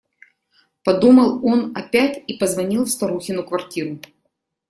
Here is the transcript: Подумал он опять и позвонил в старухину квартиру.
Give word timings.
Подумал 0.83 1.45
он 1.45 1.77
опять 1.77 2.23
и 2.25 2.33
позвонил 2.35 2.85
в 2.85 2.89
старухину 2.89 3.43
квартиру. 3.43 3.99